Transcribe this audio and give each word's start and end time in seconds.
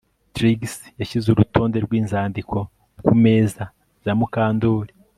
Trix 0.35 0.61
yashyize 0.99 1.27
urutonde 1.29 1.77
rwinzandiko 1.85 2.57
ku 3.05 3.13
meza 3.23 3.63
ya 4.05 4.13
Mukandoli 4.19 4.93